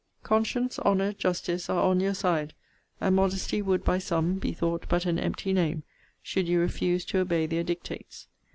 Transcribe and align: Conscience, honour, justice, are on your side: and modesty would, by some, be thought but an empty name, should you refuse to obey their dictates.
Conscience, 0.23 0.79
honour, 0.79 1.13
justice, 1.13 1.69
are 1.69 1.83
on 1.83 1.99
your 1.99 2.15
side: 2.15 2.55
and 2.99 3.15
modesty 3.15 3.61
would, 3.61 3.83
by 3.83 3.99
some, 3.99 4.39
be 4.39 4.51
thought 4.51 4.87
but 4.89 5.05
an 5.05 5.19
empty 5.19 5.53
name, 5.53 5.83
should 6.23 6.47
you 6.47 6.59
refuse 6.59 7.05
to 7.05 7.19
obey 7.19 7.45
their 7.45 7.63
dictates. 7.63 8.27